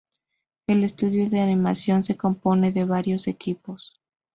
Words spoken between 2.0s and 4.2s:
se compone de varios equipos.